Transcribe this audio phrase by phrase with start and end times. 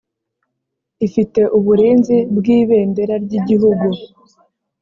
[1.05, 3.87] ifite uburinzi bw ibendera ry igihugu